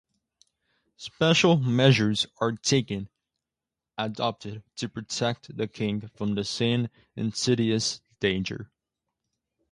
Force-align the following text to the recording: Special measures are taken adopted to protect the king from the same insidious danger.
Special 0.97 1.57
measures 1.57 2.25
are 2.39 2.53
taken 2.53 3.07
adopted 3.99 4.63
to 4.77 4.89
protect 4.89 5.55
the 5.55 5.67
king 5.67 6.09
from 6.15 6.33
the 6.33 6.43
same 6.43 6.87
insidious 7.15 8.01
danger. 8.19 8.71